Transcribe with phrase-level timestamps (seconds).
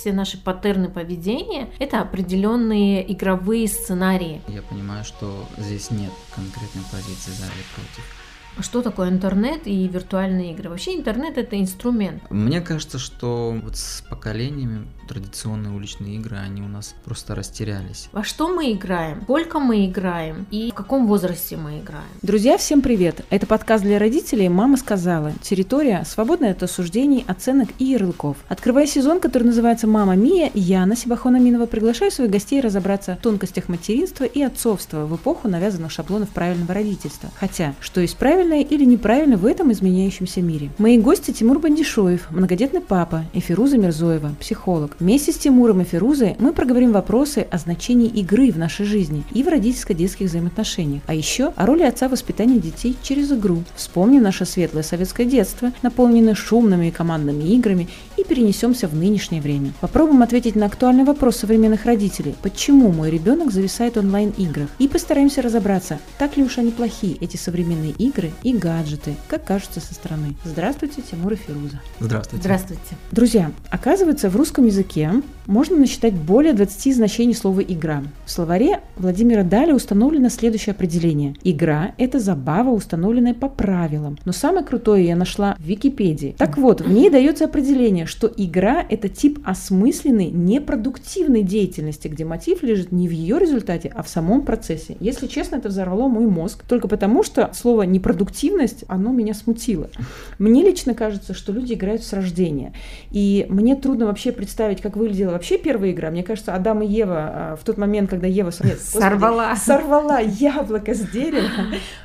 [0.00, 4.40] все наши паттерны поведения– это определенные игровые сценарии.
[4.48, 8.19] Я понимаю, что здесь нет конкретной позиции за или против.
[8.58, 10.68] Что такое интернет и виртуальные игры?
[10.70, 12.22] Вообще интернет это инструмент.
[12.30, 18.08] Мне кажется, что вот с поколениями традиционные уличные игры, они у нас просто растерялись.
[18.12, 19.22] Во что мы играем?
[19.22, 20.46] Сколько мы играем?
[20.52, 22.06] И в каком возрасте мы играем?
[22.22, 23.24] Друзья, всем привет!
[23.28, 25.32] Это подкаст для родителей «Мама сказала».
[25.42, 28.36] Территория, свободная от осуждений, оценок и ярлыков.
[28.48, 33.68] Открывая сезон, который называется «Мама Мия», я, Насиба Хонаминова, приглашаю своих гостей разобраться в тонкостях
[33.68, 37.30] материнства и отцовства в эпоху навязанных шаблонов правильного родительства.
[37.34, 40.70] Хотя, что есть правильное или неправильно в этом изменяющемся мире.
[40.78, 44.96] Мои гости Тимур Бандишоев, многодетный папа, и Фируза Мирзоева, психолог.
[44.98, 49.42] Вместе с Тимуром и Фирузой мы проговорим вопросы о значении игры в нашей жизни и
[49.42, 53.62] в родительско-детских взаимоотношениях, а еще о роли отца в воспитании детей через игру.
[53.76, 59.74] Вспомним наше светлое советское детство, наполненное шумными и командными играми, и перенесемся в нынешнее время.
[59.82, 62.34] Попробуем ответить на актуальный вопрос современных родителей.
[62.42, 64.70] Почему мой ребенок зависает онлайн-играх?
[64.78, 69.80] И постараемся разобраться, так ли уж они плохи, эти современные игры и гаджеты, как кажутся
[69.80, 70.34] со стороны.
[70.44, 71.80] Здравствуйте, Тимур и Фируза.
[72.00, 72.42] Здравствуйте.
[72.42, 72.96] Здравствуйте.
[73.12, 75.10] Друзья, оказывается, в русском языке
[75.46, 78.02] можно насчитать более 20 значений слова «игра».
[78.24, 81.34] В словаре Владимира Дали установлено следующее определение.
[81.42, 84.18] Игра– это забава, установленная по правилам.
[84.24, 86.36] Но самое крутое я нашла в Википедии.
[86.38, 92.62] Так вот, в ней дается определение, что игра– это тип осмысленной, непродуктивной деятельности, где мотив
[92.62, 94.96] лежит не в ее результате, а в самом процессе.
[95.00, 96.62] Если честно, это взорвало мой мозг.
[96.68, 97.82] Только потому, что слово
[98.20, 99.90] «непродуктивность», оно меня смутило.
[100.38, 102.72] Мне лично кажется, что люди играют с рождения.
[103.10, 106.10] И мне трудно вообще представить, представить, как выглядела вообще первая игра.
[106.10, 109.56] Мне кажется, Адам и Ева а, в тот момент, когда Ева нет, господи, сорвала.
[109.56, 111.48] сорвала яблоко с дерева.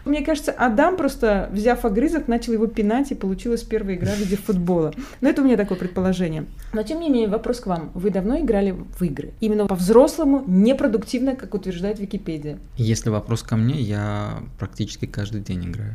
[0.06, 4.38] Мне кажется, Адам просто, взяв огрызок, начал его пинать, и получилась первая игра в виде
[4.38, 4.94] футбола.
[5.22, 6.46] Но это у меня такое предположение.
[6.74, 7.92] Но тем не менее, вопрос к вам.
[7.94, 9.32] Вы давно играли в игры?
[9.40, 12.58] Именно по-взрослому, непродуктивно, как утверждает Википедия.
[12.78, 15.94] Если вопрос ко мне, я практически каждый день играю.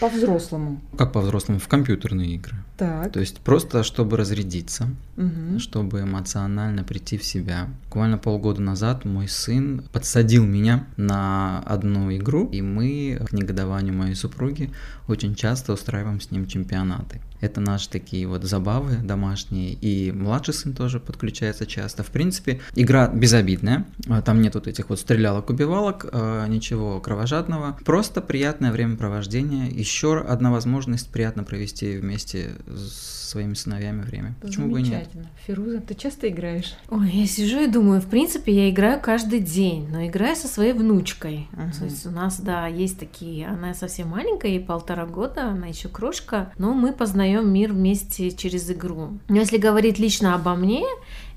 [0.00, 0.80] По-взрослому.
[0.96, 1.58] Как по-взрослому?
[1.58, 2.56] В компьютерные игры.
[2.76, 3.12] Так.
[3.12, 5.58] То есть просто чтобы разрядиться, угу.
[5.58, 7.68] чтобы эмоционально прийти в себя.
[7.86, 14.14] Буквально полгода назад мой сын подсадил меня на одну игру, и мы к негодованию моей
[14.14, 14.70] супруги
[15.08, 17.20] очень часто устраиваем с ним чемпионаты.
[17.40, 22.02] Это наши такие вот забавы домашние, и младший сын тоже подключается часто.
[22.02, 28.20] В принципе, игра безобидная, а, там нет вот этих вот стрелялок-убивалок, а, ничего кровожадного, просто
[28.20, 34.34] приятное времяпровождение, еще одна возможность приятно провести вместе с своими сыновьями время.
[34.40, 35.08] Почему бы и нет?
[35.46, 36.74] Фируза, ты часто играешь?
[36.88, 40.72] Ой, я сижу и думаю, в принципе, я играю каждый день, но играю со своей
[40.72, 41.48] внучкой.
[41.52, 41.78] Uh-huh.
[41.78, 45.88] То есть у нас, да, есть такие, она совсем маленькая, ей полтора года, она еще
[45.88, 49.18] крошка, но мы познаем мир вместе через игру.
[49.28, 50.84] Но если говорить лично обо мне,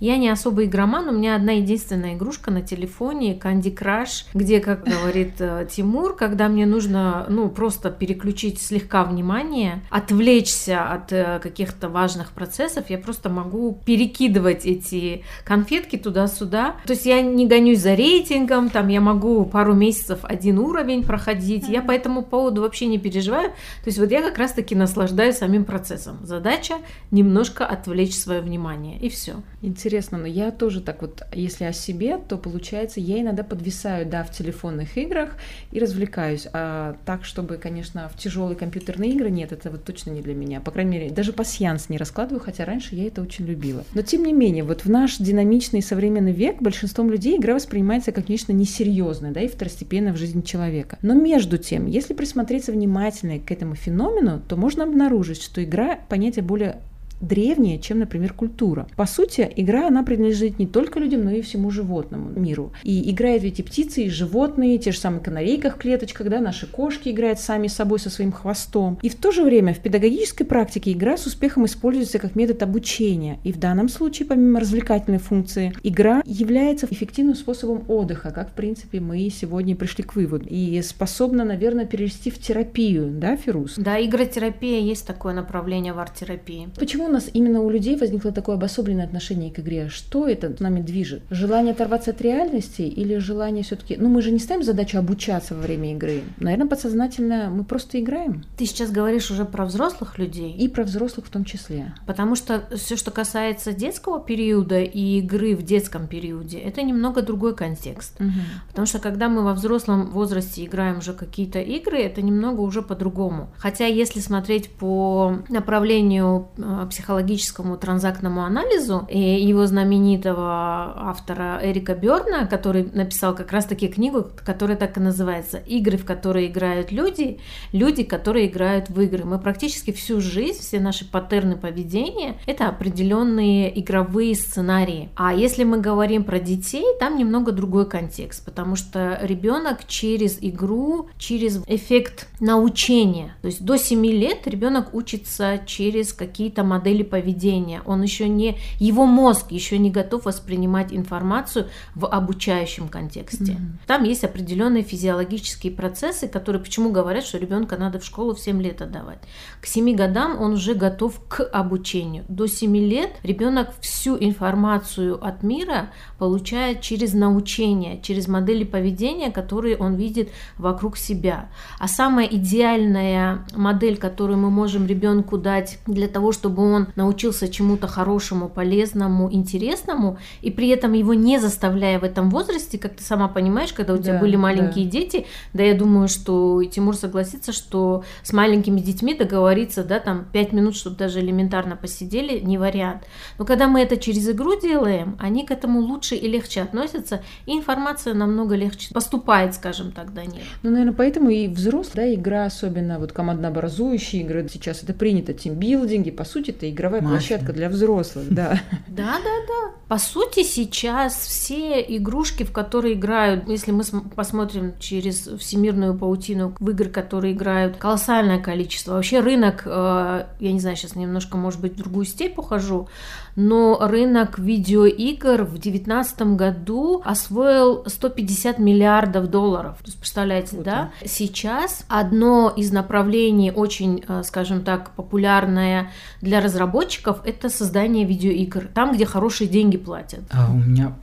[0.02, 4.84] я не особо игроман, у меня одна единственная игрушка на телефоне Candy Crush, где, как
[5.01, 11.88] говорит э, Тимур, когда мне нужно, ну, просто переключить слегка внимание, отвлечься от э, каких-то
[11.88, 16.78] важных процессов, я просто могу перекидывать эти конфетки туда-сюда.
[16.88, 21.69] То есть я не гонюсь за рейтингом, там я могу пару месяцев один уровень проходить,
[21.69, 23.50] я по этому поводу вообще не переживаю.
[23.51, 25.81] То есть вот я как раз-таки наслаждаюсь самим процессом.
[26.24, 26.75] Задача
[27.12, 29.42] немножко отвлечь свое внимание, и все.
[29.62, 34.24] Интересно но я тоже так вот, если о себе, то получается, я иногда подвисаю, да,
[34.24, 35.31] в телефонных играх
[35.72, 36.47] и развлекаюсь.
[36.53, 40.62] А так, чтобы, конечно, в тяжелые компьютерные игры, нет, это вот точно не для меня.
[40.62, 43.84] По крайней мере, даже пассианс не раскладываю, хотя раньше я это очень любила.
[43.94, 48.30] Но тем не менее, вот в наш динамичный современный век большинством людей игра воспринимается как
[48.30, 50.98] нечто несерьезное, да, и второстепенное в жизни человека.
[51.02, 55.70] Но между тем, если присмотреться внимательно к этому феномену, то можно обнаружить, что игра
[56.09, 56.81] понятие более
[57.21, 58.87] древнее, чем, например, культура.
[58.95, 62.73] По сути, игра, она принадлежит не только людям, но и всему животному миру.
[62.83, 66.67] И играют ведь и птицы, и животные, те же самые канарейки в клеточках, да, наши
[66.67, 68.99] кошки играют сами с собой со своим хвостом.
[69.01, 73.39] И в то же время в педагогической практике игра с успехом используется как метод обучения.
[73.43, 79.00] И в данном случае, помимо развлекательной функции, игра является эффективным способом отдыха, как, в принципе,
[79.00, 80.45] мы сегодня пришли к выводу.
[80.50, 83.75] И способна, наверное, перевести в терапию, да, Фирус?
[83.77, 86.69] Да, игротерапия есть такое направление в арт-терапии.
[86.77, 89.90] Почему нас именно у людей возникло такое обособленное отношение к игре?
[89.90, 91.24] Что это нами движет?
[91.30, 93.98] Желание оторваться от реальности или желание все-таки...
[93.98, 96.22] Ну, мы же не ставим задачу обучаться во время игры.
[96.40, 98.44] Наверное, подсознательно мы просто играем.
[98.58, 100.52] Ты сейчас говоришь уже про взрослых людей?
[100.52, 101.94] И про взрослых в том числе.
[102.06, 107.56] Потому что все, что касается детского периода и игры в детском периоде, это немного другой
[107.56, 108.19] контекст.
[108.19, 108.30] Угу.
[108.69, 113.50] Потому что когда мы во взрослом возрасте играем уже какие-то игры, это немного уже по-другому.
[113.58, 116.48] Хотя если смотреть по направлению
[116.90, 124.27] психологии, психологическому транзактному анализу и его знаменитого автора Эрика Берна, который написал как раз-таки книгу,
[124.45, 127.39] которая так и называется «Игры, в которые играют люди,
[127.71, 129.25] люди, которые играют в игры».
[129.25, 135.09] Мы практически всю жизнь, все наши паттерны поведения– это определенные игровые сценарии.
[135.15, 141.09] А если мы говорим про детей, там немного другой контекст, потому что ребенок через игру,
[141.18, 147.81] через эффект научения, то есть до 7 лет ребенок учится через какие-то модели поведения.
[147.85, 153.53] Он еще не, его мозг еще не готов воспринимать информацию в обучающем контексте.
[153.53, 153.88] Mm-hmm.
[153.88, 158.61] Там есть определенные физиологические процессы, которые почему говорят, что ребенка надо в школу в 7
[158.61, 159.19] лет отдавать.
[159.61, 162.25] К 7 годам он уже готов к обучению.
[162.27, 169.77] До 7 лет ребенок всю информацию от мира получает через научение, через модели поведения, которые
[169.77, 171.49] он видит вокруг себя.
[171.79, 177.88] А самая идеальная модель, которую мы можем ребенку дать для того, чтобы он научился чему-то
[177.88, 183.28] хорошему, полезному, интересному, и при этом его не заставляя в этом возрасте, как ты сама
[183.28, 184.92] понимаешь, когда у тебя да, были маленькие да.
[184.92, 190.51] дети, да, я думаю, что Тимур согласится, что с маленькими детьми договориться, да, там, пять
[190.51, 193.04] минут, чтобы даже элементарно посидели, не вариант.
[193.38, 197.54] Но когда мы это через игру делаем, они к этому лучше и легче относятся, и
[197.54, 200.44] информация намного легче поступает, скажем так, до них.
[200.63, 206.10] Ну, наверное, поэтому и взрослая да, игра, особенно вот команднообразующие игры, сейчас это принято, тимбилдинги,
[206.10, 207.18] по сути, это игровая Мафия.
[207.18, 208.60] площадка для взрослых, да.
[208.88, 209.72] Да, да, да.
[209.88, 213.84] По сути, сейчас все игрушки, в которые играют, если мы
[214.16, 218.94] посмотрим через всемирную паутину в игры, которые играют, колоссальное количество.
[218.94, 222.88] Вообще рынок, э, я не знаю, сейчас немножко, может быть, в другую степь ухожу,
[223.36, 229.78] но рынок видеоигр в 2019 году освоил 150 миллиардов долларов.
[229.80, 230.92] То есть, представляете, вот да?
[231.06, 235.92] Сейчас одно из направлений очень, э, скажем так, популярное
[236.22, 238.69] для разработчиков– это создание видеоигр.
[238.74, 240.22] Там, где хорошие деньги платят.
[240.31, 240.94] А у меня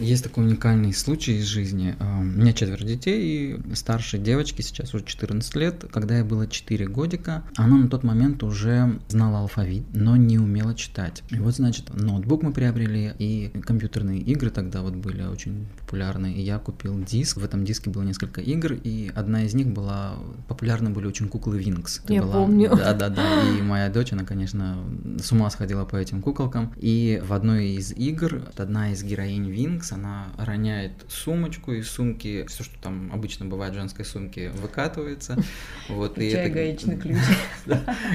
[0.00, 1.94] есть такой уникальный случай из жизни.
[1.98, 5.84] А, у меня четверо детей, и старшей девочке сейчас уже 14 лет.
[5.92, 10.74] Когда ей было 4 годика, она на тот момент уже знала алфавит, но не умела
[10.74, 11.22] читать.
[11.30, 16.32] И вот, значит, ноутбук мы приобрели, и компьютерные игры тогда вот были очень популярны.
[16.32, 17.38] И я купил диск.
[17.38, 20.14] В этом диске было несколько игр, и одна из них была...
[20.48, 22.02] Популярны были очень куклы Винкс.
[22.08, 22.34] Я была...
[22.34, 22.70] помню.
[22.76, 23.42] Да-да-да.
[23.58, 24.78] И моя дочь, она, конечно,
[25.18, 26.72] с ума сходила по этим куколкам.
[26.76, 32.64] И в одной из игр одна из героинь Винкс, она роняет сумочку, из сумки все,
[32.64, 35.36] что там обычно бывает в женской сумке, выкатывается.
[35.88, 36.52] Вот, и это...
[36.52, 37.16] гаечный ключ.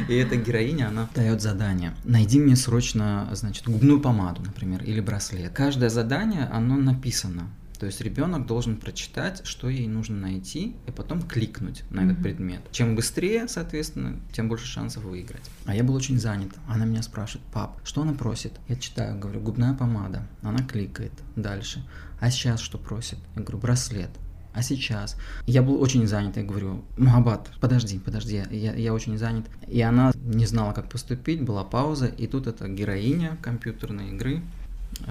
[0.10, 1.94] И эта героиня, она дает задание.
[2.04, 5.52] Найди мне срочно, значит, губную помаду, например, или браслет.
[5.54, 7.50] Каждое задание, оно написано.
[7.82, 12.62] То есть ребенок должен прочитать, что ей нужно найти, и потом кликнуть на этот предмет.
[12.72, 15.42] Чем быстрее, соответственно, тем больше шансов выиграть.
[15.66, 16.52] А я был очень занят.
[16.68, 18.54] Она меня спрашивает, пап, что она просит?
[18.68, 20.28] Я читаю, говорю, губная помада.
[20.44, 21.84] Она кликает дальше.
[22.20, 23.18] А сейчас что просит?
[23.36, 24.12] Я говорю, браслет.
[24.54, 25.18] А сейчас?
[25.48, 29.48] Я был очень занят, я говорю, Мухаббат, подожди, подожди, я, я очень занят.
[29.68, 34.44] И она не знала, как поступить, была пауза, и тут эта героиня компьютерной игры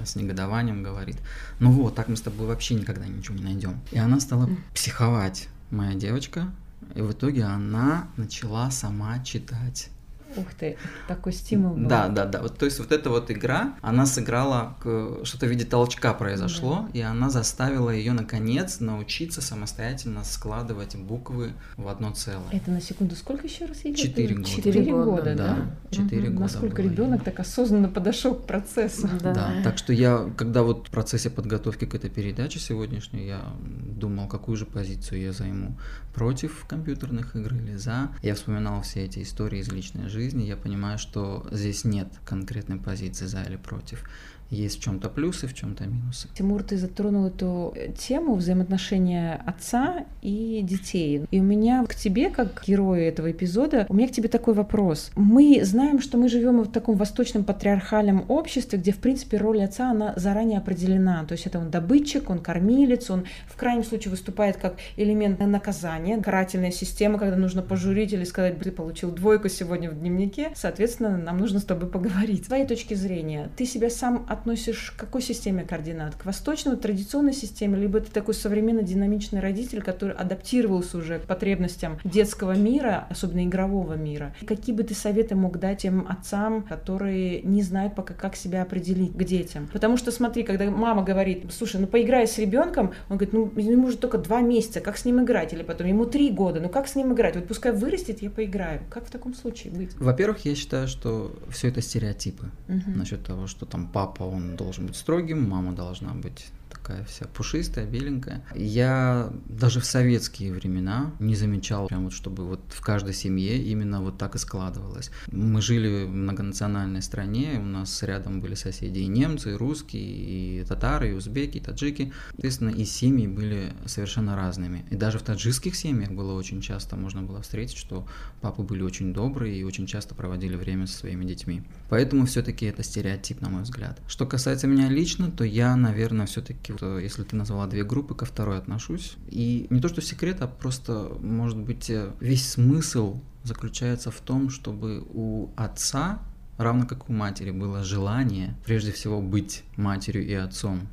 [0.03, 1.17] с негодованием говорит,
[1.59, 3.79] ну вот, так мы с тобой вообще никогда ничего не найдем.
[3.91, 6.51] И она стала психовать, моя девочка,
[6.95, 9.89] и в итоге она начала сама читать
[10.37, 11.87] Ух ты, такой стимул был.
[11.87, 12.41] Да, да, да.
[12.41, 14.75] Вот, то есть вот эта вот игра, она сыграла,
[15.23, 16.99] что-то в виде толчка произошло, да.
[16.99, 22.49] и она заставила ее наконец научиться самостоятельно складывать буквы в одно целое.
[22.51, 23.97] Это на секунду сколько еще раз идет?
[23.97, 24.49] Четыре года.
[24.49, 25.75] Четыре года, да?
[25.89, 26.33] Четыре угу.
[26.33, 26.41] года.
[26.41, 29.09] Насколько ребенок так осознанно подошел к процессу.
[29.21, 29.33] Да.
[29.33, 29.53] да.
[29.63, 34.57] Так что я, когда вот в процессе подготовки к этой передаче сегодняшней, я думал, какую
[34.57, 35.77] же позицию я займу
[36.13, 38.09] против компьютерных игр или за.
[38.21, 43.25] Я вспоминал все эти истории из личной жизни, я понимаю, что здесь нет конкретной позиции
[43.25, 44.03] за или против
[44.51, 46.27] есть в чем-то плюсы, в чем-то минусы.
[46.33, 51.25] Тимур, ты затронул эту тему взаимоотношения отца и детей.
[51.31, 55.11] И у меня к тебе, как герою этого эпизода, у меня к тебе такой вопрос.
[55.15, 59.91] Мы знаем, что мы живем в таком восточном патриархальном обществе, где, в принципе, роль отца,
[59.91, 61.23] она заранее определена.
[61.25, 66.17] То есть это он добытчик, он кормилец, он в крайнем случае выступает как элемент наказания,
[66.21, 71.37] карательная система, когда нужно пожурить или сказать, ты получил двойку сегодня в дневнике, соответственно, нам
[71.37, 72.43] нужно с тобой поговорить.
[72.43, 76.15] С твоей точки зрения, ты себя сам от относишь к какой системе координат?
[76.15, 81.99] К восточной традиционной системе, либо ты такой современный динамичный родитель, который адаптировался уже к потребностям
[82.03, 84.35] детского мира, особенно игрового мира?
[84.47, 89.13] Какие бы ты советы мог дать тем отцам, которые не знают пока, как себя определить
[89.15, 89.69] к детям?
[89.71, 93.87] Потому что, смотри, когда мама говорит, слушай, ну поиграй с ребенком, он говорит, ну ему
[93.87, 95.53] уже только два месяца, как с ним играть?
[95.53, 97.35] Или потом ему три года, ну как с ним играть?
[97.35, 98.81] Вот пускай вырастет, я поиграю.
[98.89, 99.95] Как в таком случае быть?
[99.97, 102.97] Во-первых, я считаю, что все это стереотипы Мгм.
[102.97, 106.47] насчет того, что там папа, он должен быть строгим, мама должна быть
[106.81, 108.43] такая вся пушистая, беленькая.
[108.55, 114.01] Я даже в советские времена не замечал, прям вот, чтобы вот в каждой семье именно
[114.01, 115.11] вот так и складывалось.
[115.31, 120.63] Мы жили в многонациональной стране, у нас рядом были соседи и немцы, и русские, и
[120.65, 122.13] татары, и узбеки, и таджики.
[122.31, 124.85] Соответственно, и семьи были совершенно разными.
[124.89, 128.07] И даже в таджикских семьях было очень часто, можно было встретить, что
[128.41, 131.63] папы были очень добрые и очень часто проводили время со своими детьми.
[131.89, 133.99] Поэтому все-таки это стереотип, на мой взгляд.
[134.07, 138.57] Что касается меня лично, то я, наверное, все-таки, если ты назвала две группы, ко второй
[138.57, 139.15] отношусь.
[139.27, 144.49] И не то, что секрет, а просто, может быть, э, весь смысл заключается в том,
[144.49, 146.19] чтобы у отца
[146.57, 150.87] равно как у матери было желание прежде всего быть матерью и отцом.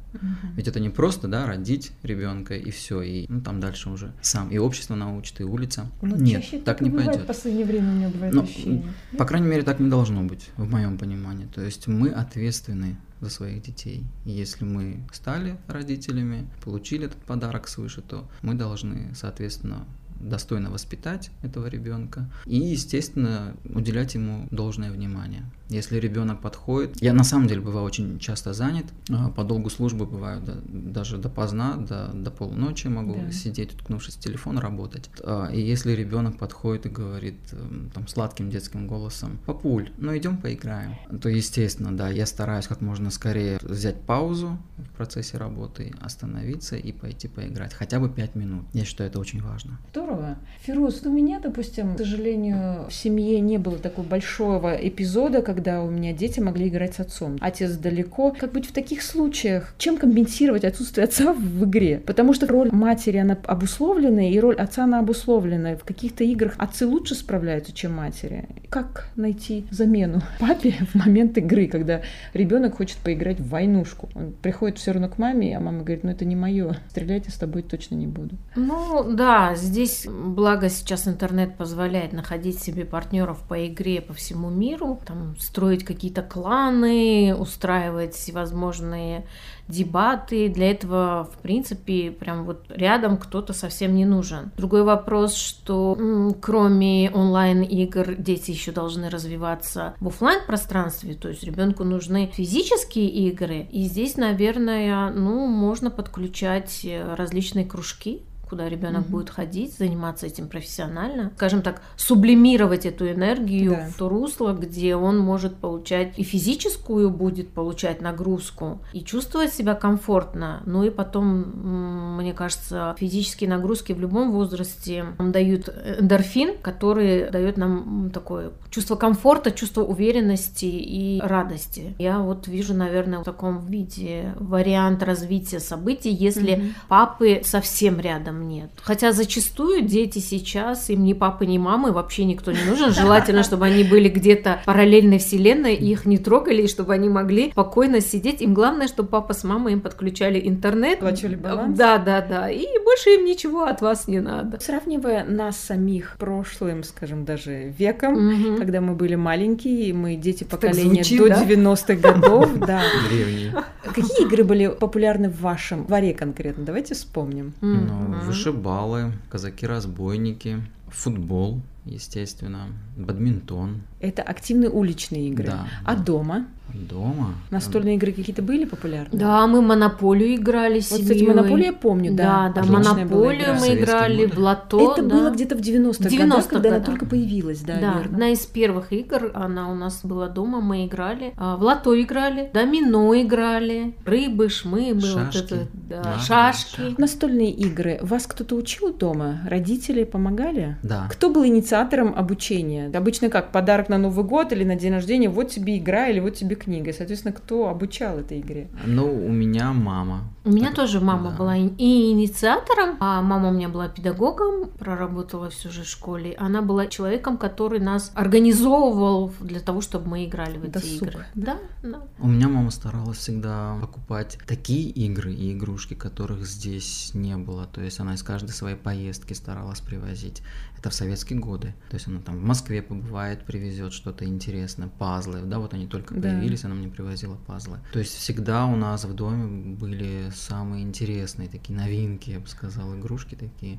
[0.56, 4.48] Ведь это не просто, да, родить ребенка и все, и ну, там дальше уже сам
[4.48, 5.86] и общество научит, и улица.
[6.02, 7.22] Ну, Нет, чаще так не пойдет.
[7.22, 8.82] В последнее время у меня бывает Ну, ощущение.
[9.16, 11.46] По крайней мере, так не должно быть, в моем понимании.
[11.54, 14.04] То есть мы ответственны за своих детей.
[14.24, 19.86] И если мы стали родителями, получили этот подарок свыше, то мы должны, соответственно,
[20.20, 25.44] достойно воспитать этого ребенка и, естественно, уделять ему должное внимание.
[25.68, 30.06] Если ребенок подходит, я на самом деле бываю очень часто занят, а, по долгу службы
[30.06, 33.32] бываю да, даже допоздна, до, до полуночи могу Да.
[33.32, 35.10] сидеть, уткнувшись в телефон, работать.
[35.22, 40.38] А, И если ребенок подходит и говорит эм, там сладким детским голосом, папуль, ну идем
[40.38, 46.76] поиграем, то естественно, да, я стараюсь как можно скорее взять паузу в процессе работы, остановиться
[46.76, 48.64] и пойти поиграть, хотя бы пять минут.
[48.72, 49.78] Я считаю, это очень важно.
[49.90, 50.38] Здорово.
[50.62, 55.90] Фируз, у меня, допустим, к сожалению, в семье не было такого большого эпизода, когда у
[55.90, 57.36] меня дети могли играть с отцом.
[57.40, 58.34] Отец далеко.
[58.38, 59.74] Как быть в таких случаях?
[59.78, 62.02] Чем компенсировать отсутствие отца в игре?
[62.04, 65.76] Потому что роль матери, она обусловлена, и роль отца, она обусловлена.
[65.76, 68.48] В каких-то играх отцы лучше справляются, чем матери.
[68.70, 72.02] Как найти замену папе в момент игры, когда
[72.34, 74.08] ребенок хочет поиграть в войнушку?
[74.14, 76.76] Он приходит все равно к маме, а мама говорит, ну это не мое.
[76.90, 78.36] Стрелять я с тобой точно не буду.
[78.56, 85.00] Ну да, здесь, благо сейчас интернет позволяет находить себе партнеров по игре по всему миру,
[85.06, 89.24] там строить какие-то кланы, устраивать всевозможные
[89.66, 90.48] дебаты.
[90.48, 94.52] Для этого, в принципе, прям вот рядом кто-то совсем не нужен.
[94.58, 101.42] Другой вопрос, что м, кроме онлайн-игр дети еще должны развиваться в оффлайн пространстве, то есть
[101.42, 103.68] ребенку нужны физические игры.
[103.70, 109.10] И здесь, наверное, ну, можно подключать э, различные кружки, куда ребенок Мгм.
[109.12, 113.88] будет ходить, заниматься этим профессионально, скажем так, сублимировать эту энергию Да.
[113.88, 119.74] в то русло, где он может получать и физическую будет получать нагрузку, и чувствовать себя
[119.74, 120.62] комфортно.
[120.66, 127.56] Ну и потом, мне кажется, физические нагрузки в любом возрасте нам дают эндорфин, который дает
[127.56, 131.94] нам такое чувство комфорта, чувство уверенности и радости.
[131.98, 136.74] Я вот вижу, наверное, в таком виде вариант развития событий, если Мгм.
[136.88, 138.70] папы совсем рядом нет.
[138.82, 142.92] Хотя зачастую дети сейчас, им ни папы, ни мамы вообще никто не нужен.
[142.92, 147.50] Желательно, чтобы они были где-то параллельной вселенной, и их не трогали, и чтобы они могли
[147.52, 148.42] спокойно сидеть.
[148.42, 150.98] Им главное, чтобы папа с мамой им подключали интернет.
[150.98, 151.76] Оплачивали баланс.
[151.78, 152.50] Да, да, да.
[152.50, 154.60] И больше им ничего от вас не надо.
[154.60, 158.58] Сравнивая нас самих прошлым, скажем, даже веком, Мгм.
[158.58, 161.42] когда мы были маленькие, мы дети поколения звучит, до да?
[161.44, 162.82] 90-х годов, да.
[163.08, 163.54] Древние.
[163.82, 166.64] Какие игры были популярны в вашем дворе конкретно?
[166.64, 167.54] Давайте вспомним.
[167.60, 168.27] Ну.
[168.28, 173.82] Вышибалы, казаки-разбойники, футбол, естественно, бадминтон.
[174.00, 175.46] Это активные уличные игры.
[175.46, 176.02] Да, А да.
[176.02, 176.46] дома?
[176.74, 177.34] Дома.
[177.50, 179.18] Настольные игры какие-то были популярны?
[179.18, 181.02] Да, мы монополию играли Вот, семьей.
[181.04, 182.52] кстати, монополию я помню, да.
[182.54, 184.92] Да, да, монополию мы играли в лото.
[184.92, 185.08] Это да.
[185.08, 188.00] было где-то в 90-х 90-х годах, когда она только появилась, да, Да, верно.
[188.04, 191.32] одна из первых игр, она у нас была дома, мы играли.
[191.38, 195.38] А, В лото играли, домино играли, рыбы, шмы, вот Шашки.
[195.44, 196.94] это, да, Да, шашки.
[196.98, 197.98] Настольные игры.
[198.02, 199.40] Вас кто-то учил дома?
[199.48, 200.76] Родители помогали?
[200.82, 201.06] Да.
[201.10, 202.90] Кто был инициатором обучения?
[202.94, 203.52] Обычно как?
[203.52, 206.92] Подарок на Новый год или на день рождения, вот тебе игра или вот тебе книга.
[206.92, 208.68] Соответственно, кто обучал этой игре?
[208.86, 210.24] Ну, у меня мама.
[210.48, 211.36] У меня тоже мама да.
[211.36, 216.34] была и инициатором, а мама у меня была педагогом, проработала всю же в школе.
[216.38, 221.02] Она была человеком, который нас организовывал для того, чтобы мы играли в эти Досуг.
[221.02, 221.26] игры.
[221.34, 222.00] Да, да.
[222.18, 227.66] У меня мама старалась всегда покупать такие игры и игрушки, которых здесь не было.
[227.66, 230.42] То есть она из каждой своей поездки старалась привозить.
[230.78, 231.74] Это в советские годы.
[231.90, 235.40] То есть она там в Москве побывает, привезет что-то интересное, пазлы.
[235.42, 236.30] Да, вот они только да.
[236.30, 237.80] появились, она мне привозила пазлы.
[237.92, 242.96] То есть всегда у нас в доме были самые интересные такие новинки, я бы сказал,
[242.96, 243.78] игрушки такие.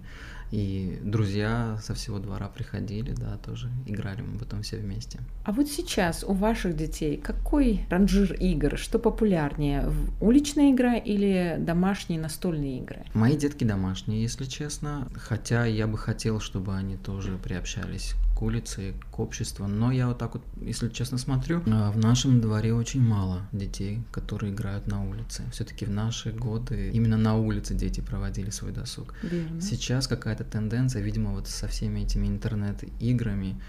[0.51, 5.19] И друзья со всего двора приходили, да, тоже играли мы потом все вместе.
[5.43, 8.77] А вот сейчас у ваших детей какой ранжир игр?
[8.77, 9.91] Что популярнее?
[10.19, 13.05] Уличная игра или домашние настольные игры?
[13.13, 15.07] Мои детки домашние, если честно.
[15.15, 19.67] Хотя я бы хотел, чтобы они тоже приобщались к улице, к обществу.
[19.67, 24.01] Но я вот так вот, если честно, смотрю, а, в нашем дворе очень мало детей,
[24.11, 25.43] которые играют на улице.
[25.51, 29.13] Все-таки в наши годы именно на улице дети проводили свой досуг.
[29.23, 29.59] Верно.
[29.61, 33.59] Сейчас какая-то тенденция, видимо, вот со всеми этими интернет-играми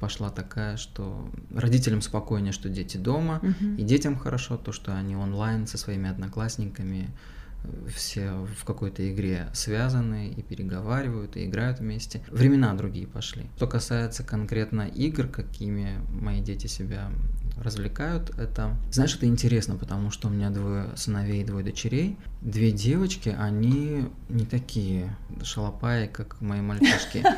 [0.00, 3.74] пошла такая, что родителям спокойнее, что дети дома, угу.
[3.78, 7.10] и детям хорошо то, что они онлайн со своими одноклассниками
[7.88, 12.22] все в какой-то игре связаны и переговаривают, и играют вместе.
[12.30, 13.46] Времена другие пошли.
[13.56, 17.10] Что касается конкретно игр, какими мои дети себя
[17.62, 18.76] развлекают, это...
[18.90, 22.16] Знаешь, это интересно, потому что у меня двое сыновей и двое дочерей.
[22.42, 27.24] Две девочки, они не такие шалопаи, как мои мальчишки.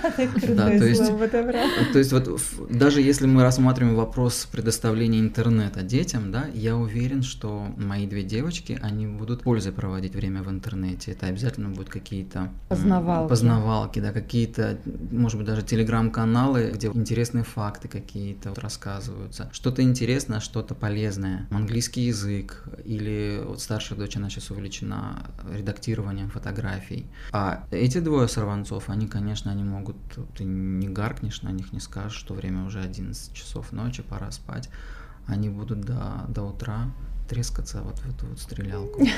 [0.49, 1.03] Да, то есть,
[1.93, 7.69] то есть вот даже если мы рассматриваем вопрос предоставления интернета детям, да, я уверен, что
[7.77, 11.13] мои две девочки, они будут пользой проводить время в интернете.
[11.13, 14.79] Это обязательно будут какие-то познавалки, познавалки да, какие-то,
[15.11, 19.49] может быть, даже телеграм-каналы, где интересные факты какие-то рассказываются.
[19.53, 20.08] Что-то интересное,
[20.41, 21.47] что-то полезное.
[21.51, 27.07] Английский язык или вот старшая дочь, она сейчас увлечена редактированием фотографий.
[27.33, 29.97] А эти двое сорванцов, они, конечно, они могут,
[30.37, 34.71] ты не гаркнешь на них, не скажешь, что время уже 11 часов ночи, пора спать.
[35.27, 36.91] Они будут до, до утра
[37.29, 39.05] трескаться вот в эту вот стрелялку.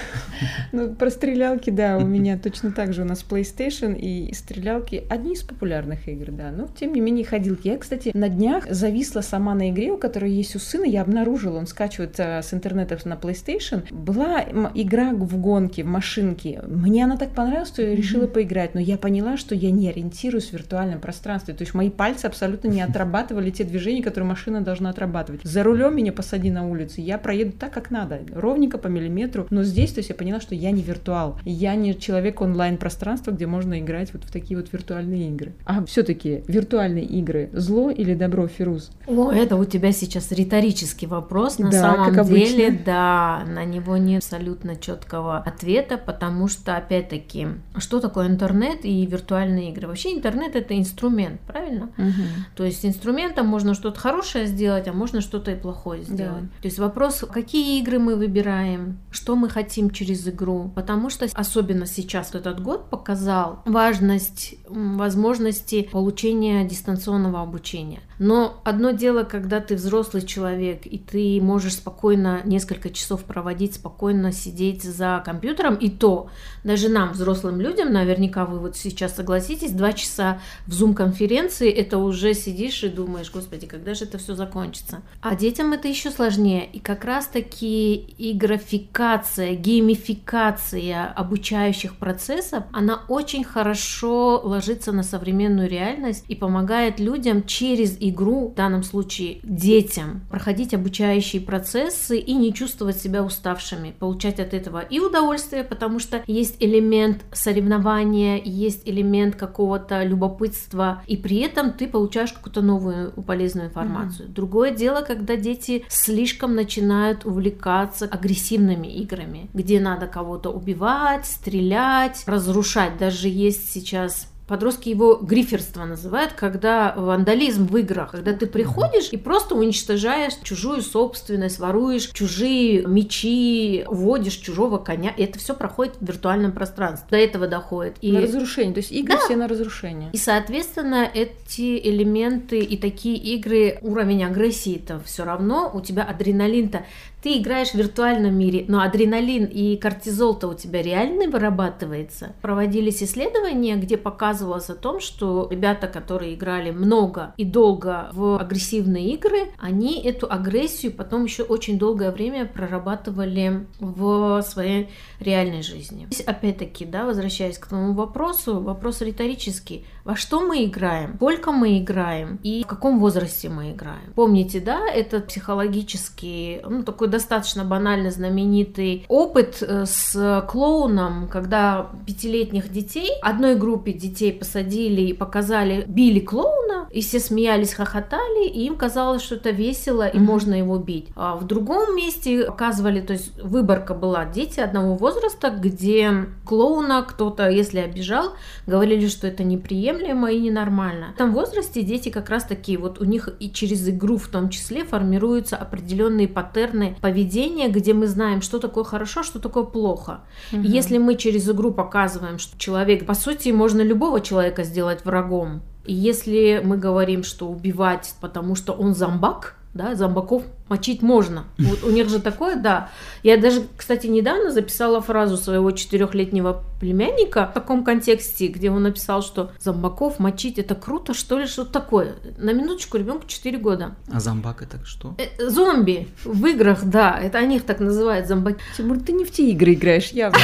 [0.72, 3.02] Ну, про стрелялки, да, у меня точно так же.
[3.02, 6.50] У нас PlayStation и стрелялки одни из популярных игр, да.
[6.50, 7.68] Но, тем не менее, ходилки.
[7.68, 10.84] Я, кстати, на днях зависла сама на игре, у которой есть у сына.
[10.84, 13.92] Я обнаружила, он скачивает а, с интернета на PlayStation.
[13.92, 14.42] Была
[14.74, 16.62] игра в гонке, в машинке.
[16.66, 18.74] Мне она так понравилась, что я решила поиграть.
[18.74, 21.54] Но я поняла, что я не ориентируюсь в виртуальном пространстве.
[21.54, 25.42] То есть мои пальцы абсолютно не отрабатывали те движения, которые машина должна отрабатывать.
[25.44, 29.46] За рулем меня посади на улицу, я проеду так, как надо надо, ровненько по миллиметру.
[29.50, 31.38] Но здесь, то есть я поняла, что я не виртуал.
[31.44, 35.52] Я не человек онлайн-пространства, где можно играть вот в такие вот виртуальные игры.
[35.64, 38.90] А все-таки виртуальные игры зло или добро, Фируз?
[39.06, 41.58] О, это у тебя сейчас риторический вопрос.
[41.58, 42.84] На да, самом деле, обычно.
[42.84, 49.70] да, на него нет абсолютно четкого ответа, потому что, опять-таки, что такое интернет и виртуальные
[49.70, 49.88] игры?
[49.88, 51.90] Вообще интернет это инструмент, правильно?
[51.98, 52.22] Угу.
[52.56, 56.42] То есть инструментом можно что-то хорошее сделать, а можно что-то и плохое сделать.
[56.42, 56.62] Да.
[56.62, 61.26] То есть вопрос, какие игры игры мы выбираем, что мы хотим через игру, потому что
[61.34, 68.00] особенно сейчас этот год показал важность возможности получения дистанционного обучения.
[68.20, 74.30] Но одно дело, когда ты взрослый человек, и ты можешь спокойно несколько часов проводить, спокойно
[74.30, 76.28] сидеть за компьютером, и то
[76.62, 82.34] даже нам, взрослым людям, наверняка вы вот сейчас согласитесь, два часа в зум-конференции, это уже
[82.34, 85.00] сидишь и думаешь, господи, когда же это все закончится.
[85.22, 93.44] А детям это еще сложнее, и как раз-таки и графикация, геймификация обучающих процессов, она очень
[93.44, 100.22] хорошо ложится на современную реальность и помогает людям через игру игру, в данном случае детям,
[100.30, 106.22] проходить обучающие процессы и не чувствовать себя уставшими, получать от этого и удовольствие, потому что
[106.26, 113.68] есть элемент соревнования, есть элемент какого-то любопытства, и при этом ты получаешь какую-то новую полезную
[113.68, 114.28] информацию.
[114.28, 114.34] Mm-hmm.
[114.34, 122.98] Другое дело, когда дети слишком начинают увлекаться агрессивными играми, где надо кого-то убивать, стрелять, разрушать.
[122.98, 129.16] Даже есть сейчас Подростки его гриферство называют, когда вандализм в играх, когда ты приходишь и
[129.16, 135.14] просто уничтожаешь чужую собственность, воруешь чужие мечи, уводишь чужого коня.
[135.16, 137.06] И это все проходит в виртуальном пространстве.
[137.10, 137.98] До этого доходит.
[138.00, 138.10] И...
[138.10, 138.74] На разрушение.
[138.74, 139.24] То есть игры да.
[139.24, 140.10] все на разрушение.
[140.12, 146.86] И, соответственно, эти элементы и такие игры, уровень агрессии-то все равно, у тебя адреналин-то
[147.22, 152.32] ты играешь в виртуальном мире, но адреналин и кортизол-то у тебя реально вырабатывается.
[152.40, 159.14] Проводились исследования, где показывалось о том, что ребята, которые играли много и долго в агрессивные
[159.14, 166.06] игры, они эту агрессию потом еще очень долгое время прорабатывали в своей реальной жизни.
[166.10, 169.84] Здесь опять-таки, да, возвращаясь к тому вопросу, вопрос риторический.
[170.10, 171.14] Во что мы играем?
[171.14, 172.40] Сколько мы играем?
[172.42, 174.12] И в каком возрасте мы играем?
[174.16, 182.72] Помните, да, этот психологический, ну, такой достаточно банально знаменитый опыт э, с клоуном, когда пятилетних
[182.72, 188.76] детей, одной группе детей посадили и показали, били клоуна, и все смеялись, хохотали, и им
[188.76, 190.20] казалось, что это весело, и mm-hmm.
[190.20, 191.06] можно его бить.
[191.14, 197.48] А в другом месте показывали, то есть выборка была дети одного возраста, где клоуна кто-то,
[197.48, 198.32] если обижал,
[198.66, 201.12] говорили, что это неприемлемо и ненормально.
[201.12, 204.48] В этом возрасте дети как раз таки, вот у них и через игру в том
[204.48, 210.20] числе формируются определенные паттерны поведения, где мы знаем, что такое хорошо, что такое плохо.
[210.52, 210.62] Угу.
[210.62, 215.62] И если мы через игру показываем, что человек, по сути, можно любого человека сделать врагом,
[215.84, 221.44] и если мы говорим, что убивать, потому что он зомбак, да, зомбаков мочить можно.
[221.58, 222.88] Вот у них же такое, да.
[223.22, 229.22] Я даже, кстати, недавно записала фразу своего четырехлетнего племянника в таком контексте, где он написал,
[229.22, 232.14] что зомбаков мочить это круто, что ли, что такое.
[232.38, 233.94] На минуточку ребенку 4 года.
[234.10, 235.14] А зомбак это что?
[235.18, 238.60] Э, зомби в играх, да, это они их так называют, зомбаки.
[238.76, 240.38] Тимур, ты не в те игры играешь, явно.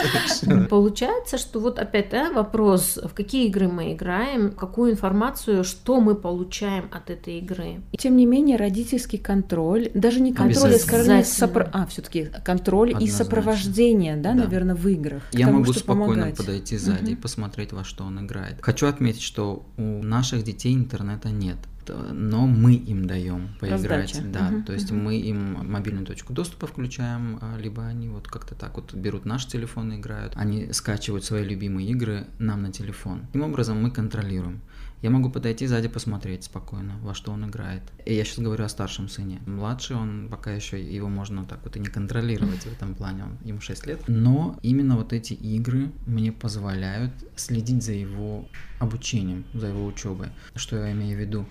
[0.70, 6.14] Получается, что вот опять да, вопрос, в какие игры мы играем, какую информацию, что мы
[6.14, 7.80] получаем от этой игры.
[7.92, 11.68] И тем не менее, родительский контроль контроль, даже не контроль, а скорее сопро...
[11.72, 13.14] а, все-таки контроль Однозначно.
[13.14, 15.22] и сопровождение, да, да, наверное, в играх.
[15.32, 16.36] Я тому, могу спокойно помогать.
[16.36, 17.12] подойти сзади угу.
[17.12, 18.58] и посмотреть, во что он играет.
[18.60, 24.22] Хочу отметить, что у наших детей интернета нет но мы им даем поиграть, Раздача.
[24.24, 25.00] да, угу, то есть угу.
[25.00, 29.46] мы им мобильную точку доступа включаем, а, либо они вот как-то так вот берут наш
[29.46, 33.22] телефон и играют, они скачивают свои любимые игры нам на телефон.
[33.26, 34.60] Таким образом мы контролируем.
[35.02, 37.82] Я могу подойти сзади посмотреть спокойно, во что он играет.
[38.06, 39.42] И я сейчас говорю о старшем сыне.
[39.46, 43.38] Младший, он пока еще его можно так вот и не контролировать в этом плане, он,
[43.44, 44.00] ему 6 лет.
[44.06, 48.46] Но именно вот эти игры мне позволяют следить за его
[48.78, 50.28] обучением, за его учебой.
[50.54, 51.46] Что я имею в виду?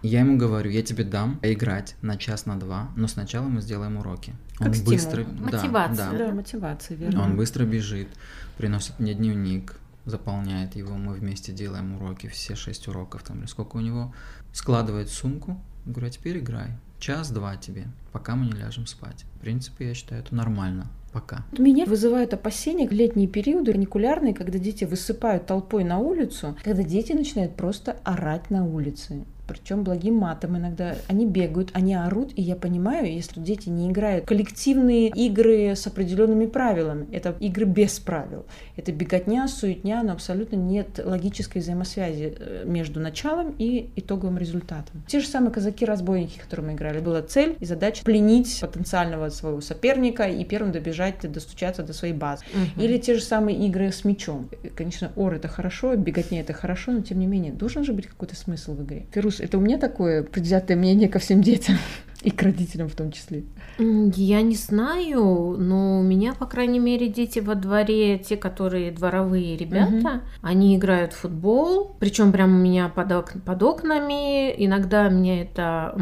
[0.00, 3.98] Я ему говорю, я тебе дам играть на час, на два, но сначала мы сделаем
[3.98, 4.34] уроки.
[4.56, 4.92] Как он стимул.
[4.92, 6.10] быстро, мотивация.
[6.10, 6.26] Да, да.
[6.26, 7.22] да, мотивация, верно.
[7.22, 8.08] Он быстро бежит,
[8.56, 13.76] приносит мне дневник, заполняет его, мы вместе делаем уроки, все шесть уроков там или сколько
[13.76, 14.14] у него,
[14.52, 19.24] складывает сумку, говорю, а теперь играй, час-два тебе, пока мы не ляжем спать.
[19.36, 21.44] В принципе, я считаю, это нормально пока.
[21.56, 27.54] Меня вызывают опасения летние периоды, каникулярные, когда дети высыпают толпой на улицу, когда дети начинают
[27.54, 30.96] просто орать на улице причем благим матом иногда.
[31.08, 36.46] Они бегают, они орут, и я понимаю, если дети не играют коллективные игры с определенными
[36.46, 43.00] правилами, это игры без правил, это беготня, суетня, но абсолютно нет логической взаимосвязи э, между
[43.00, 45.02] началом и итоговым результатом.
[45.06, 50.24] Те же самые казаки-разбойники, которые мы играли, была цель и задача пленить потенциального своего соперника
[50.24, 52.44] и первым добежать, достучаться до своей базы.
[52.52, 52.82] Угу.
[52.82, 54.48] Или те же самые игры с мячом.
[54.74, 58.36] Конечно, ор это хорошо, беготня это хорошо, но тем не менее должен же быть какой-то
[58.36, 59.06] смысл в игре.
[59.12, 61.76] Фирус Ксюш, это у меня такое предвзятое мнение ко всем детям
[62.24, 63.44] и к родителям в том числе.
[63.78, 69.56] Я не знаю, но у меня, по крайней мере, дети во дворе, те, которые дворовые
[69.56, 70.20] ребята, угу.
[70.40, 74.54] они играют в футбол, причем прямо у меня под, ок под окнами.
[74.64, 75.94] Иногда мне это...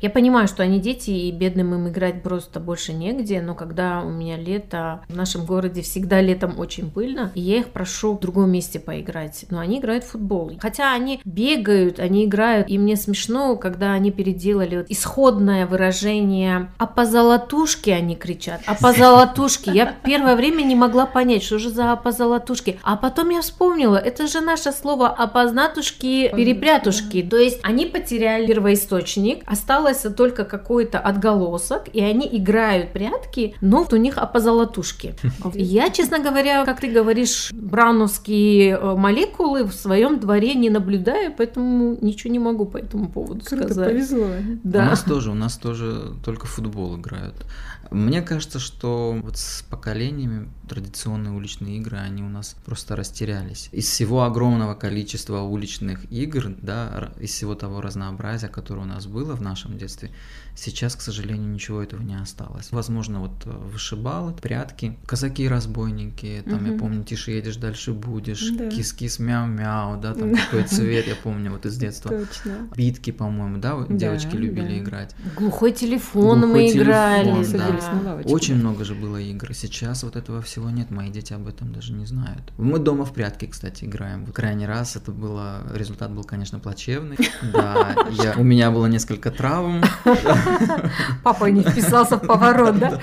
[0.00, 4.10] Я понимаю, что они дети, и бедным им играть просто больше негде, но когда у
[4.10, 8.50] меня лето, в нашем городе всегда летом очень пыльно, и я их прошу в другом
[8.50, 9.46] месте поиграть.
[9.50, 10.52] Но они играют в футбол.
[10.60, 16.86] Хотя они бегают, они играют, и мне смешно, когда они переделали вот исходное выражение «а
[16.86, 19.70] по золотушке» они кричат, «а по золотушке».
[19.72, 22.78] Я первое время не могла понять, что же за «а по золотушке».
[22.82, 27.22] А потом я вспомнила, это же наше слово «а по знатушке» перепрятушки.
[27.22, 33.96] То есть они потеряли первоисточник, осталось только какой-то отголосок, и они играют прятки, но у
[33.96, 35.14] них «а по золотушке».
[35.54, 41.96] Я, честно говоря, как ты говоришь, брауновские э, молекулы в своем дворе не наблюдаю, поэтому
[42.00, 43.88] ничего не могу по этому поводу Круто, сказать.
[43.88, 44.26] повезло.
[44.62, 44.81] Да.
[44.82, 47.46] У нас тоже, у нас тоже только футбол играют.
[47.90, 53.68] Мне кажется, что вот с поколениями традиционные уличные игры, они у нас просто растерялись.
[53.72, 59.34] Из всего огромного количества уличных игр, да, из всего того разнообразия, которое у нас было
[59.34, 60.10] в нашем детстве,
[60.54, 62.70] сейчас, к сожалению, ничего этого не осталось.
[62.70, 66.72] Возможно, вот э, вышибалы, прятки, казаки-разбойники, там, угу.
[66.72, 68.68] я помню, тише едешь, дальше будешь, да.
[68.68, 72.10] кис-кис, мяу-мяу, да, там какой цвет, я помню, вот из детства.
[72.10, 72.68] Точно.
[72.76, 75.14] Битки, по-моему, да, девочки любили играть.
[75.36, 77.28] Глухой телефон Глухой мы телефон, играли.
[77.28, 77.44] да.
[77.44, 78.32] Садились на лавочку.
[78.32, 79.54] Очень много же было игр.
[79.54, 80.90] Сейчас вот этого всего нет.
[80.90, 82.52] Мои дети об этом даже не знают.
[82.58, 84.24] Мы дома в прятки, кстати, играем.
[84.24, 85.62] В крайний раз это было...
[85.74, 87.16] Результат был, конечно, плачевный.
[87.52, 88.34] Да, я...
[88.36, 89.82] у меня было несколько травм.
[91.22, 92.98] Папа не вписался в поворот, да?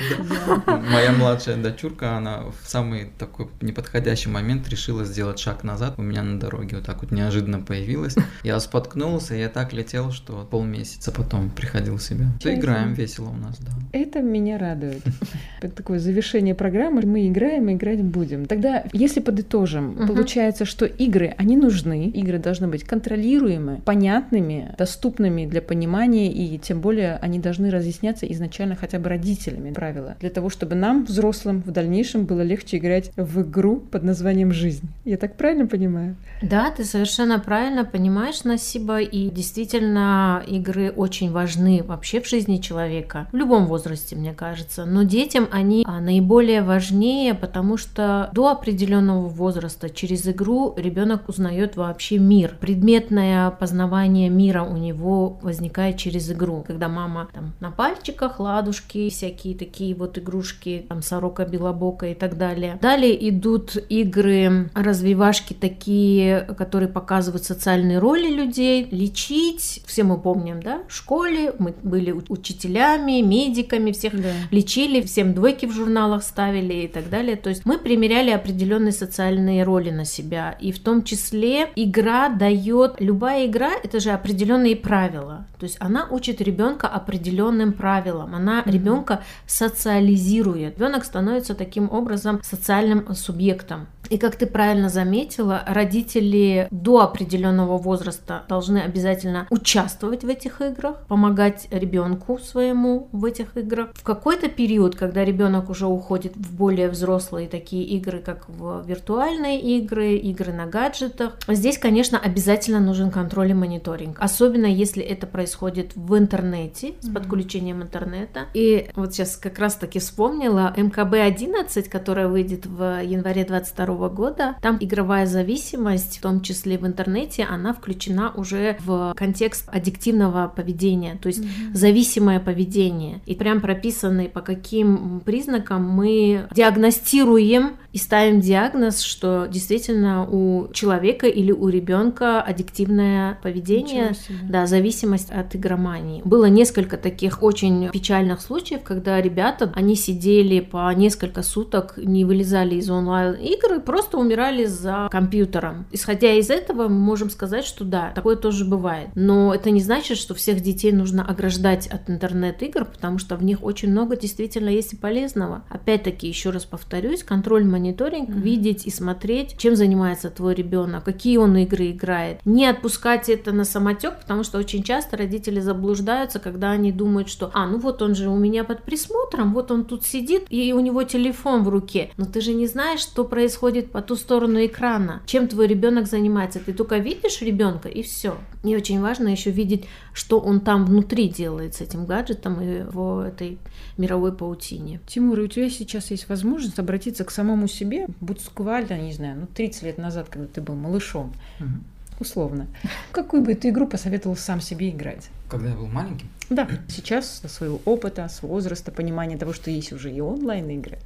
[0.91, 5.95] Моя младшая дочурка, она в самый такой неподходящий момент решила сделать шаг назад.
[5.97, 8.15] У меня на дороге вот так вот неожиданно появилась.
[8.43, 12.25] Я споткнулся, и я так летел, что полмесяца потом приходил в себя.
[12.43, 13.71] Играем весело у нас, да.
[13.91, 15.02] Это меня радует.
[15.62, 17.02] Это такое завершение программы.
[17.06, 18.45] Мы играем и играть будем.
[18.45, 20.08] Тогда, если подытожим, Мгм.
[20.08, 22.08] получается, что игры, они нужны.
[22.08, 28.76] Игры должны быть контролируемы, понятными, доступными для понимания, и тем более они должны разъясняться изначально
[28.76, 33.42] хотя бы родителями правила, для того, чтобы нам, взрослым, в дальнейшем было легче играть в
[33.42, 34.89] игру под названием «Жизнь».
[35.06, 36.15] Я так правильно понимаю?
[36.42, 43.28] Да, ты совершенно правильно понимаешь, Насиба, и действительно игры очень важны вообще в жизни человека,
[43.32, 49.28] в любом возрасте, мне кажется, но детям они а, наиболее важнее, потому что до определенного
[49.28, 52.56] возраста через игру ребенок узнает вообще мир.
[52.60, 59.55] Предметное познавание мира у него возникает через игру, когда мама там на пальчиках ладушки, всякие
[59.55, 62.77] такие вот игрушки, там сорока белобока и так далее.
[62.82, 70.82] Далее идут игры, развивашки такие, которые показывают социальные роли людей, лечить, все мы помним, да,
[70.88, 74.29] в школе мы были учителями, медиками, всех Да.
[74.51, 77.36] лечили, всем двойки в журналах ставили и так далее.
[77.36, 80.58] То есть мы примеряли определенные социальные роли на себя.
[80.60, 85.45] И в том числе игра дает, любая игра это же определенные правила.
[85.60, 88.36] То есть она учит ребенка определенным правилам.
[88.36, 90.78] Она ребенка социализирует.
[90.78, 93.88] Ребенок становится таким образом социальным субъектом.
[94.10, 101.06] И как ты правильно заметила, родители до определенного возраста должны обязательно участвовать в этих играх,
[101.08, 103.89] помогать ребенку своему в этих играх.
[103.93, 109.62] В какой-то период, когда ребенок уже уходит в более взрослые такие игры, как в виртуальные
[109.78, 114.17] игры, игры на гаджетах, здесь, конечно, обязательно нужен контроль и мониторинг.
[114.19, 118.48] Особенно если это происходит в интернете, с подключением интернета.
[118.54, 124.56] И вот сейчас как раз-таки вспомнила МКБ-11, которая выйдет в январе 22 года.
[124.62, 131.18] Там игровая зависимость, в том числе в интернете, она включена уже в контекст аддиктивного поведения,
[131.22, 133.22] то есть зависимое поведение.
[133.26, 141.28] И прям прописаны, по каким признакам мы диагностируем и ставим диагноз, что действительно у человека
[141.28, 146.22] или у ребенка аддиктивное поведение, да, зависимость от игромании.
[146.24, 152.75] Было несколько таких очень печальных случаев, когда ребята, они сидели по несколько суток, не вылезали
[152.75, 155.86] из онлайн-игры, просто умирали за компьютером.
[155.91, 159.10] Исходя из этого, мы можем сказать, что да, такое тоже бывает.
[159.15, 163.63] Но это не значит, что всех детей нужно ограждать от интернет-игр, потому что в них
[163.63, 165.63] очень много действительно есть и полезного.
[165.69, 171.56] Опять-таки, еще раз повторюсь, контроль, мониторинг, видеть и смотреть, чем занимается твой ребенок, какие он
[171.58, 172.39] игры играет.
[172.45, 177.52] Не отпускать это на самотек, потому что очень часто родители заблуждаются, когда они думают, что,
[177.54, 180.80] а, ну вот он же у меня под присмотром, вот он тут сидит, и у
[180.80, 182.12] него телефон в руке.
[182.18, 186.60] Но ты же не знаешь, что происходит по ту сторону экрана, чем твой ребенок занимается.
[186.60, 188.38] Ты только видишь ребенка и все.
[188.63, 193.20] И очень важно еще видеть, что он там внутри делает с этим гаджетом и в
[193.20, 193.58] этой
[193.98, 195.00] мировой паутине.
[195.08, 199.48] Тимур, и у тебя сейчас есть возможность обратиться к самому себе, буквально, не знаю, ну
[199.54, 201.84] 30 лет назад, когда ты был малышом, Мгм.
[202.19, 202.67] Условно.
[203.12, 205.29] Какую бы ты игру посоветовал сам себе играть?
[205.49, 209.93] Когда я был маленьким, Да, сейчас со своего опыта, с возраста, понимания того, что есть
[209.93, 210.99] уже и онлайн-игры.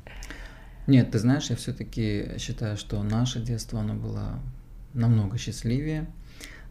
[0.88, 4.40] Нет, ты знаешь, я все-таки считаю, что наше детство, оно было
[4.94, 6.08] намного счастливее.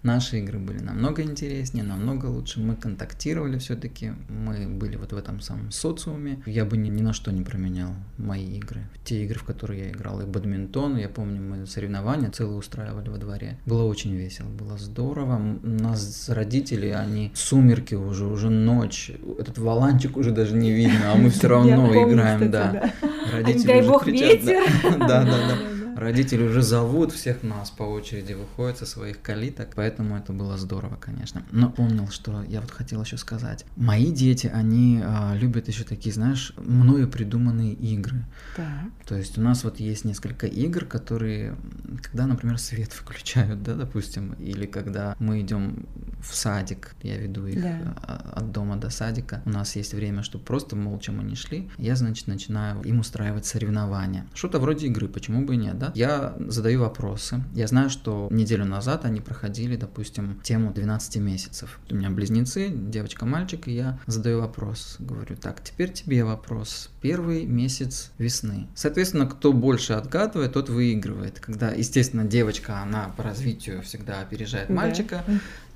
[0.02, 2.60] Наши игры были намного интереснее, намного лучше.
[2.60, 6.42] Мы контактировали все-таки, мы были вот в этом самом социуме.
[6.44, 8.80] Я бы ни, ни на что не променял мои игры.
[9.04, 13.18] Те игры, в которые я играл, и бадминтон, я помню, мы соревнования целые устраивали во
[13.18, 13.58] дворе.
[13.64, 15.38] Было очень весело, было здорово.
[15.62, 21.30] Нас родители, они сумерки уже, уже ночь, этот валанчик уже даже не видно, а мы
[21.30, 22.92] все равно играем, да.
[23.32, 24.62] Родители Дай уже бог ветер.
[24.98, 25.71] Да, да, да.
[25.96, 30.96] Родители уже зовут всех нас по очереди, выходят со своих калиток, поэтому это было здорово,
[30.96, 31.42] конечно.
[31.50, 33.64] Но помнил, что я вот хотел еще сказать.
[33.76, 38.24] Мои дети, они а, любят еще такие, знаешь, мною придуманные игры.
[38.56, 38.66] Так.
[39.06, 41.56] То есть у нас вот есть несколько игр, которые,
[42.02, 45.86] когда, например, свет включают, да, допустим, или когда мы идем
[46.20, 47.94] в садик, я веду их Да.
[48.06, 49.42] а, от дома до садика.
[49.44, 51.68] У нас есть время, чтобы просто молча мы не шли.
[51.78, 54.26] Я, значит, начинаю им устраивать соревнования.
[54.34, 55.92] Что-то вроде игры, почему бы и нет, да?
[55.94, 57.42] Я задаю вопросы.
[57.54, 61.80] Я знаю, что неделю назад они проходили, допустим, тему 12 месяцев.
[61.90, 64.96] У меня близнецы, девочка-мальчик, и я задаю вопрос.
[65.00, 66.90] Говорю, так, теперь тебе вопрос.
[67.00, 68.68] Первый месяц весны.
[68.74, 71.40] Соответственно, кто больше отгадывает, тот выигрывает.
[71.40, 74.74] Когда, естественно, девочка, она по развитию всегда опережает Да.
[74.74, 75.24] мальчика,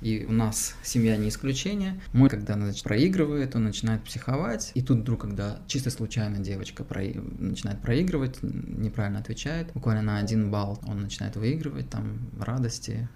[0.01, 1.99] и у нас семья не исключение.
[2.13, 4.71] Мой, когда значит, проигрывает, он начинает психовать.
[4.75, 10.51] И тут вдруг, когда чисто случайно девочка прои- начинает проигрывать, неправильно отвечает, буквально на один
[10.51, 13.07] балл он начинает выигрывать, там радости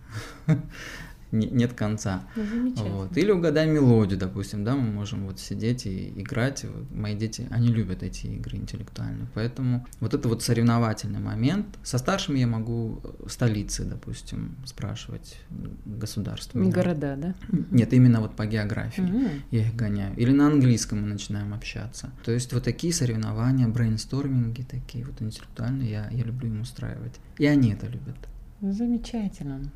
[1.31, 2.23] не- нет конца.
[2.35, 2.73] Ну.
[2.75, 3.17] Вот.
[3.17, 6.63] Или угадай мелодию, допустим, да, мы можем вот сидеть и играть.
[6.63, 11.65] Вот Мои дети, они любят эти игры интеллектуальные, поэтому вот это вот соревновательный момент.
[11.83, 15.37] Со старшими я могу в столице, допустим, спрашивать
[15.85, 16.59] государство.
[16.59, 17.35] Не города, да?
[17.71, 19.01] Нет, именно вот по географии.
[19.01, 19.27] Мгм.
[19.51, 20.15] Я их гоняю.
[20.17, 22.11] Или на английском мы начинаем общаться.
[22.23, 27.13] То есть вот такие соревнования, брейнсторминги такие вот интеллектуальные, я, я люблю им устраивать.
[27.37, 28.17] И они это любят.
[28.61, 29.71] Замечательно.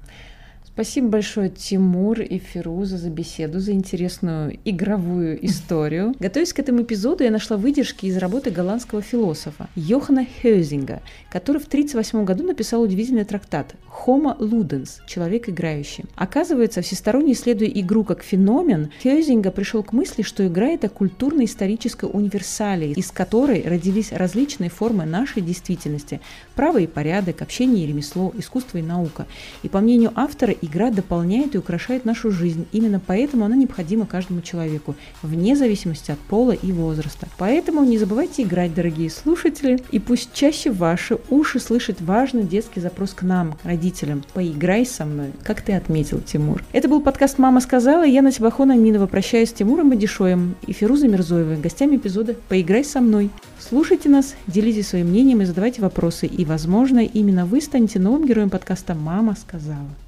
[0.76, 6.14] Спасибо большое, Тимур и Фируза, за беседу, за интересную игровую историю.
[6.20, 11.68] Готовясь к этому эпизоду, я нашла выдержки из работы голландского философа Йохана Хёзинга, который в
[11.68, 13.74] 1938 году написал удивительный трактат
[14.06, 16.04] «Homo Ludens»– «Человек играющий».
[16.18, 22.92] Оказывается, всесторонне исследуя игру как феномен, Хёзинга пришел к мысли, что игра– это культурно-историческая универсалия,
[22.92, 26.20] из которой родились различные формы нашей действительности–
[26.56, 29.26] право и порядок, общение и ремесло, искусство и наука.
[29.64, 32.66] И по мнению автора, игра дополняет и украшает нашу жизнь.
[32.72, 37.28] Именно поэтому она необходима каждому человеку, вне зависимости от пола и возраста.
[37.38, 43.14] Поэтому не забывайте играть, дорогие слушатели, и пусть чаще ваши уши слышат важный детский запрос
[43.14, 44.24] к нам, родителям.
[44.34, 46.64] Поиграй со мной, как ты отметил, Тимур.
[46.74, 50.74] Это был подкаст «Мама сказала», и я на Бахон Аминова прощаюсь с Тимуром Бадишоем и
[50.74, 53.30] Фирузой Мирзоевой, гостями эпизода «Поиграй со мной».
[53.60, 58.50] Слушайте нас, делитесь своим мнением и задавайте вопросы, и, возможно, именно вы станете новым героем
[58.50, 60.05] подкаста «Мама сказала».